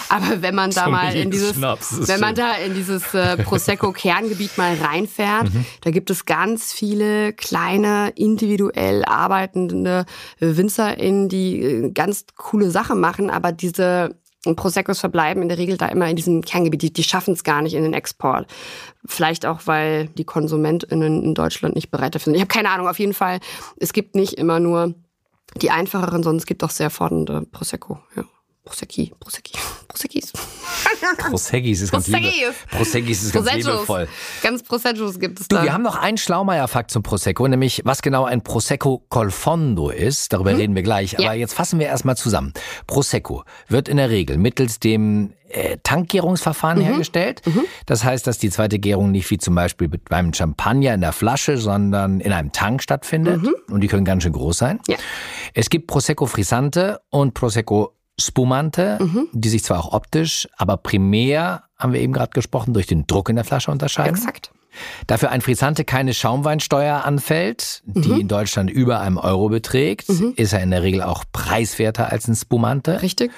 Aber 0.09 0.41
wenn 0.41 0.55
man 0.55 0.71
da 0.71 0.89
mal 0.89 1.15
in 1.15 1.31
dieses, 1.31 1.61
wenn 1.61 2.19
man 2.19 2.35
da 2.35 2.53
in 2.55 2.73
dieses 2.73 3.13
äh, 3.13 3.37
Prosecco-Kerngebiet 3.37 4.57
mal 4.57 4.75
reinfährt, 4.75 5.53
mhm. 5.53 5.65
da 5.81 5.91
gibt 5.91 6.09
es 6.09 6.25
ganz 6.25 6.73
viele 6.73 7.33
kleine, 7.33 8.11
individuell 8.15 9.03
arbeitende 9.05 10.05
WinzerInnen, 10.39 11.29
die 11.29 11.61
äh, 11.61 11.91
ganz 11.91 12.25
coole 12.35 12.71
Sachen 12.71 12.99
machen, 12.99 13.29
aber 13.29 13.51
diese 13.51 14.15
und 14.45 14.55
Proseccos 14.55 14.99
verbleiben 14.99 15.43
in 15.43 15.49
der 15.49 15.57
Regel 15.57 15.77
da 15.77 15.87
immer 15.87 16.09
in 16.09 16.15
diesem 16.15 16.41
Kerngebiet. 16.41 16.81
Die, 16.81 16.93
die 16.93 17.03
schaffen 17.03 17.33
es 17.33 17.43
gar 17.43 17.61
nicht 17.61 17.75
in 17.75 17.83
den 17.83 17.93
Export. 17.93 18.47
Vielleicht 19.05 19.45
auch, 19.45 19.61
weil 19.65 20.07
die 20.07 20.23
KonsumentInnen 20.23 21.23
in 21.23 21.35
Deutschland 21.35 21.75
nicht 21.75 21.91
bereit 21.91 22.15
dafür 22.15 22.25
sind. 22.25 22.35
Ich 22.35 22.41
habe 22.41 22.47
keine 22.47 22.69
Ahnung. 22.69 22.87
Auf 22.87 22.99
jeden 22.99 23.13
Fall, 23.13 23.39
es 23.77 23.93
gibt 23.93 24.15
nicht 24.15 24.33
immer 24.33 24.59
nur 24.59 24.95
die 25.57 25.69
einfacheren, 25.69 26.23
sondern 26.23 26.39
es 26.39 26.45
gibt 26.45 26.63
auch 26.63 26.69
sehr 26.69 26.89
fordernde 26.89 27.45
Prosecco. 27.51 27.99
Ja. 28.15 28.23
Prosecchi, 28.63 29.11
Prosecchi, 29.19 29.53
Proseccis. 29.87 30.33
Proseccis 31.17 31.81
ist 31.81 31.91
ganz 31.91 32.07
liebe. 32.07 32.53
Proseccis 32.69 33.23
ist 33.23 33.33
ganz 33.33 33.51
liebevoll. 33.55 34.07
Ganz 34.43 34.61
Proseccos 34.61 35.19
gibt 35.19 35.39
es 35.39 35.47
du, 35.47 35.55
da. 35.55 35.63
Wir 35.63 35.73
haben 35.73 35.81
noch 35.81 35.95
einen 35.95 36.17
Schlaumeier-Fakt 36.17 36.91
zum 36.91 37.01
Prosecco, 37.01 37.47
nämlich 37.47 37.81
was 37.85 38.03
genau 38.03 38.25
ein 38.25 38.43
Prosecco 38.43 39.03
col 39.09 39.31
fondo 39.31 39.89
ist. 39.89 40.31
Darüber 40.31 40.51
hm? 40.51 40.57
reden 40.57 40.75
wir 40.75 40.83
gleich. 40.83 41.15
Aber 41.15 41.23
ja. 41.23 41.33
jetzt 41.33 41.55
fassen 41.55 41.79
wir 41.79 41.87
erstmal 41.87 42.17
zusammen. 42.17 42.53
Prosecco 42.85 43.43
wird 43.67 43.89
in 43.89 43.97
der 43.97 44.11
Regel 44.11 44.37
mittels 44.37 44.79
dem 44.79 45.33
äh, 45.49 45.77
Tankgärungsverfahren 45.81 46.77
mhm. 46.77 46.83
hergestellt. 46.83 47.41
Mhm. 47.47 47.63
Das 47.87 48.03
heißt, 48.03 48.27
dass 48.27 48.37
die 48.37 48.51
zweite 48.51 48.77
Gärung 48.77 49.09
nicht 49.09 49.29
wie 49.31 49.39
zum 49.39 49.55
Beispiel 49.55 49.89
beim 49.89 50.35
Champagner 50.35 50.93
in 50.93 51.01
der 51.01 51.13
Flasche, 51.13 51.57
sondern 51.57 52.19
in 52.19 52.31
einem 52.31 52.51
Tank 52.51 52.83
stattfindet. 52.83 53.41
Mhm. 53.41 53.55
Und 53.71 53.81
die 53.81 53.87
können 53.87 54.05
ganz 54.05 54.21
schön 54.21 54.33
groß 54.33 54.55
sein. 54.55 54.79
Ja. 54.87 54.97
Es 55.55 55.71
gibt 55.71 55.87
Prosecco 55.87 56.27
Frisante 56.27 57.01
und 57.09 57.33
Prosecco 57.33 57.95
Spumante, 58.21 58.97
mhm. 59.01 59.27
die 59.31 59.49
sich 59.49 59.63
zwar 59.63 59.79
auch 59.79 59.93
optisch, 59.93 60.47
aber 60.57 60.77
primär, 60.77 61.63
haben 61.77 61.93
wir 61.93 61.99
eben 62.01 62.13
gerade 62.13 62.31
gesprochen, 62.31 62.73
durch 62.73 62.87
den 62.87 63.07
Druck 63.07 63.29
in 63.29 63.35
der 63.35 63.45
Flasche 63.45 63.71
unterscheiden. 63.71 64.15
Exakt. 64.15 64.51
Dafür 65.07 65.31
ein 65.31 65.41
Frisante 65.41 65.83
keine 65.83 66.13
Schaumweinsteuer 66.13 67.03
anfällt, 67.03 67.81
die 67.85 68.09
mhm. 68.09 68.21
in 68.21 68.27
Deutschland 68.27 68.71
über 68.71 69.01
einem 69.01 69.17
Euro 69.17 69.49
beträgt, 69.49 70.07
mhm. 70.09 70.33
ist 70.37 70.53
er 70.53 70.61
in 70.61 70.71
der 70.71 70.81
Regel 70.81 71.01
auch 71.01 71.25
preiswerter 71.33 72.09
als 72.09 72.27
ein 72.27 72.35
Spumante. 72.35 73.01
Richtig. 73.01 73.31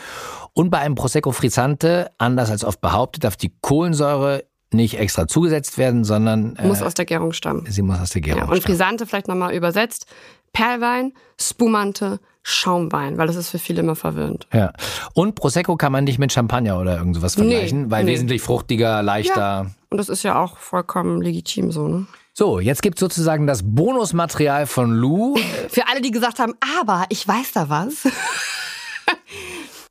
Und 0.53 0.69
bei 0.69 0.79
einem 0.79 0.93
Prosecco 0.95 1.31
Frisante, 1.31 2.11
anders 2.19 2.51
als 2.51 2.63
oft 2.63 2.81
behauptet, 2.81 3.23
darf 3.23 3.35
die 3.35 3.51
Kohlensäure 3.61 4.43
nicht 4.71 4.99
extra 4.99 5.27
zugesetzt 5.27 5.77
werden, 5.77 6.03
sondern 6.03 6.57
muss 6.63 6.81
äh, 6.81 6.85
aus 6.85 6.93
der 6.93 7.05
Gärung 7.05 7.33
stammen. 7.33 7.65
Sie 7.69 7.81
muss 7.81 7.99
aus 7.99 8.11
der 8.11 8.21
Gärung 8.21 8.39
ja, 8.39 8.43
und 8.43 8.47
stammen. 8.49 8.59
Und 8.59 8.63
Frisante 8.63 9.05
vielleicht 9.05 9.27
nochmal 9.27 9.53
übersetzt: 9.53 10.05
Perlwein, 10.51 11.13
Spumante, 11.39 12.19
Schaumwein, 12.43 13.17
weil 13.17 13.27
das 13.27 13.38
ist 13.38 13.50
für 13.50 13.57
viele 13.57 13.79
immer 13.79 13.95
verwirrend. 13.95 14.47
Ja. 14.53 14.73
Und 15.13 15.35
Prosecco 15.35 15.77
kann 15.77 15.93
man 15.93 16.03
nicht 16.03 16.19
mit 16.19 16.33
Champagner 16.33 16.77
oder 16.77 16.97
irgend 16.97 17.15
sowas 17.15 17.35
vergleichen, 17.35 17.83
nee, 17.83 17.91
weil 17.91 18.03
nee. 18.03 18.12
wesentlich 18.12 18.41
fruchtiger, 18.41 19.01
leichter. 19.01 19.39
Ja. 19.39 19.65
Und 19.89 19.97
das 19.97 20.09
ist 20.09 20.23
ja 20.23 20.41
auch 20.41 20.57
vollkommen 20.57 21.21
legitim 21.21 21.71
so, 21.71 21.88
ne? 21.88 22.05
So, 22.33 22.59
jetzt 22.59 22.81
gibt's 22.81 23.00
sozusagen 23.00 23.45
das 23.45 23.62
Bonusmaterial 23.63 24.65
von 24.65 24.91
Lou. 24.91 25.38
Für 25.69 25.88
alle, 25.88 26.01
die 26.01 26.09
gesagt 26.12 26.39
haben, 26.39 26.55
aber 26.79 27.05
ich 27.09 27.27
weiß 27.27 27.51
da 27.53 27.69
was. 27.69 28.07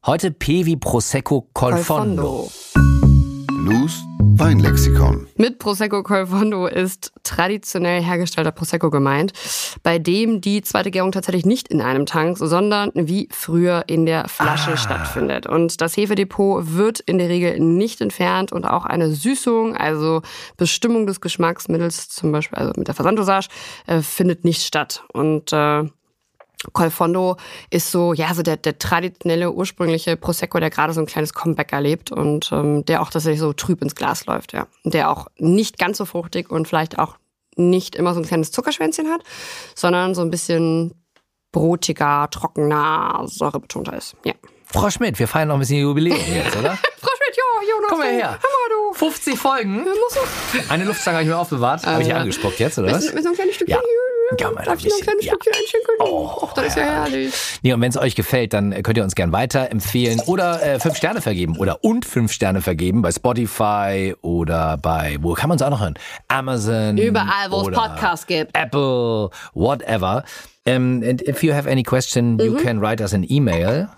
Heute 0.04 0.32
P 0.32 0.66
wie 0.66 0.76
Prosecco 0.76 1.48
Col 1.54 1.76
Fondo. 1.76 2.50
Lou's 3.48 4.02
Weinlexikon. 4.38 5.26
Mit 5.36 5.58
Prosecco 5.58 6.02
Colfondo 6.02 6.66
ist 6.66 7.12
traditionell 7.22 8.02
hergestellter 8.02 8.50
Prosecco 8.50 8.88
gemeint, 8.88 9.32
bei 9.82 9.98
dem 9.98 10.40
die 10.40 10.62
zweite 10.62 10.90
Gärung 10.90 11.12
tatsächlich 11.12 11.44
nicht 11.44 11.68
in 11.68 11.82
einem 11.82 12.06
Tank, 12.06 12.38
sondern 12.38 12.92
wie 12.94 13.28
früher 13.30 13.84
in 13.88 14.06
der 14.06 14.28
Flasche 14.28 14.72
ah. 14.72 14.76
stattfindet. 14.78 15.46
Und 15.46 15.82
das 15.82 15.96
Hefedepot 15.96 16.74
wird 16.74 17.00
in 17.00 17.18
der 17.18 17.28
Regel 17.28 17.60
nicht 17.60 18.00
entfernt 18.00 18.52
und 18.52 18.64
auch 18.64 18.86
eine 18.86 19.10
Süßung, 19.10 19.76
also 19.76 20.22
Bestimmung 20.56 21.06
des 21.06 21.20
Geschmacksmittels, 21.20 22.08
zum 22.08 22.32
Beispiel 22.32 22.58
also 22.58 22.72
mit 22.76 22.88
der 22.88 22.94
Versanddosage, 22.94 23.48
äh, 23.86 24.00
findet 24.00 24.44
nicht 24.44 24.62
statt. 24.62 25.04
Und 25.12 25.52
äh, 25.52 25.84
Colfondo 26.72 27.36
ist 27.70 27.90
so, 27.90 28.12
ja, 28.12 28.32
so 28.34 28.42
der, 28.42 28.56
der 28.56 28.78
traditionelle, 28.78 29.50
ursprüngliche 29.52 30.16
Prosecco, 30.16 30.60
der 30.60 30.70
gerade 30.70 30.92
so 30.92 31.00
ein 31.00 31.06
kleines 31.06 31.34
Comeback 31.34 31.72
erlebt 31.72 32.12
und 32.12 32.50
ähm, 32.52 32.84
der 32.84 33.02
auch 33.02 33.10
tatsächlich 33.10 33.40
so 33.40 33.52
trüb 33.52 33.82
ins 33.82 33.94
Glas 33.94 34.26
läuft, 34.26 34.52
ja. 34.52 34.66
Der 34.84 35.10
auch 35.10 35.26
nicht 35.38 35.78
ganz 35.78 35.98
so 35.98 36.04
fruchtig 36.04 36.50
und 36.50 36.68
vielleicht 36.68 36.98
auch 36.98 37.16
nicht 37.56 37.96
immer 37.96 38.14
so 38.14 38.20
ein 38.20 38.26
kleines 38.26 38.52
Zuckerschwänzchen 38.52 39.08
hat, 39.08 39.22
sondern 39.74 40.14
so 40.14 40.22
ein 40.22 40.30
bisschen 40.30 40.94
brotiger, 41.50 42.28
trockener, 42.30 43.24
säurebetonter 43.26 43.96
ist, 43.96 44.16
ja. 44.24 44.34
Frau 44.64 44.88
Schmidt, 44.88 45.18
wir 45.18 45.28
feiern 45.28 45.48
noch 45.48 45.56
ein 45.56 45.60
bisschen 45.60 45.80
Jubiläum 45.80 46.16
jetzt, 46.34 46.56
oder? 46.56 46.76
Frau 46.76 47.10
Schmidt, 47.16 47.36
ja, 47.36 47.70
Jonas. 47.70 47.88
Komm 47.90 47.98
mal 47.98 48.12
her. 48.12 48.38
Hör 48.40 48.78
mal, 48.78 48.90
du. 48.90 48.98
50 48.98 49.38
Folgen. 49.38 49.86
Eine 50.68 50.84
Luftstange 50.84 51.16
habe 51.16 51.24
ich 51.24 51.30
mir 51.30 51.36
aufbewahrt. 51.36 51.84
Habe 51.84 52.00
ich 52.02 52.08
hier 52.08 52.16
angespuckt 52.16 52.58
jetzt, 52.58 52.78
oder 52.78 52.92
was? 52.92 53.12
Mit 53.12 53.22
so 53.22 53.30
ein 53.30 53.34
kleines 53.34 53.56
Stückchen 53.56 53.76
ja. 53.76 54.11
Ja, 54.38 54.50
mal 54.50 54.64
Darf 54.64 54.78
ich 54.78 54.86
noch 54.86 54.96
ein 54.96 55.02
kleines 55.02 55.24
ja. 55.24 55.32
Stückchen 55.32 55.52
einschenken? 55.52 55.94
Oh, 56.00 56.42
Och, 56.42 56.52
das 56.54 56.66
ist 56.66 56.76
ja 56.76 56.82
herrlich. 56.82 57.34
Nee, 57.62 57.72
und 57.72 57.80
wenn 57.80 57.90
es 57.90 57.96
euch 57.96 58.14
gefällt, 58.14 58.52
dann 58.52 58.82
könnt 58.82 58.96
ihr 58.96 59.04
uns 59.04 59.14
gern 59.14 59.32
weiterempfehlen 59.32 60.20
oder 60.26 60.62
äh, 60.62 60.80
fünf 60.80 60.96
Sterne 60.96 61.20
vergeben 61.20 61.56
oder 61.58 61.84
und 61.84 62.04
fünf 62.04 62.32
Sterne 62.32 62.60
vergeben 62.62 63.02
bei 63.02 63.12
Spotify 63.12 64.14
oder 64.22 64.76
bei, 64.78 65.18
wo 65.20 65.34
kann 65.34 65.48
man 65.48 65.56
uns 65.56 65.62
auch 65.62 65.70
noch 65.70 65.80
hören? 65.80 65.94
Amazon. 66.28 66.98
Überall, 66.98 67.50
wo 67.50 67.68
es 67.68 67.76
Podcasts 67.76 68.26
gibt. 68.26 68.56
Apple, 68.56 69.30
whatever. 69.54 70.24
Um, 70.64 71.02
and 71.02 71.20
if 71.22 71.42
you 71.42 71.52
have 71.52 71.68
any 71.68 71.82
question, 71.82 72.34
mhm. 72.34 72.40
you 72.40 72.54
can 72.54 72.80
write 72.80 73.02
us 73.02 73.12
an 73.12 73.26
email 73.28 73.88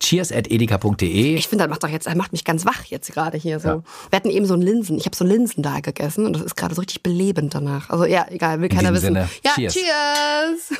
Cheers 0.00 0.32
at 0.32 0.50
edeka.de. 0.50 1.34
Ich 1.34 1.48
finde, 1.48 1.64
das 1.64 1.70
macht 1.70 1.82
doch 1.82 1.88
jetzt, 1.88 2.06
er 2.06 2.16
macht 2.16 2.32
mich 2.32 2.44
ganz 2.44 2.66
wach 2.66 2.84
jetzt 2.84 3.12
gerade 3.12 3.38
hier 3.38 3.60
so. 3.60 3.68
Ja. 3.68 3.82
Wir 4.10 4.16
hatten 4.16 4.30
eben 4.30 4.46
so 4.46 4.54
ein 4.54 4.62
Linsen, 4.62 4.98
ich 4.98 5.06
habe 5.06 5.16
so 5.16 5.24
Linsen 5.24 5.62
da 5.62 5.80
gegessen 5.80 6.26
und 6.26 6.34
das 6.34 6.42
ist 6.42 6.56
gerade 6.56 6.74
so 6.74 6.80
richtig 6.80 7.02
belebend 7.02 7.54
danach. 7.54 7.90
Also 7.90 8.04
ja, 8.04 8.26
egal, 8.28 8.60
will 8.60 8.68
keiner 8.68 8.92
wissen. 8.92 9.06
Sinne. 9.06 9.28
Ja, 9.44 9.52
cheers. 9.54 9.74
cheers. 9.74 10.72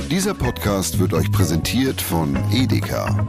Dieser 0.10 0.34
Podcast 0.34 0.98
wird 0.98 1.14
euch 1.14 1.30
präsentiert 1.32 2.02
von 2.02 2.36
Edeka. 2.52 3.26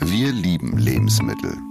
Wir 0.00 0.32
lieben 0.32 0.76
Lebensmittel. 0.76 1.69